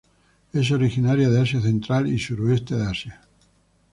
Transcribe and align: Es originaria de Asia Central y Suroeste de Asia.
Es 0.51 0.71
originaria 0.71 1.29
de 1.29 1.39
Asia 1.41 1.61
Central 1.61 2.07
y 2.11 2.17
Suroeste 2.17 2.75
de 2.75 2.87
Asia. 2.87 3.21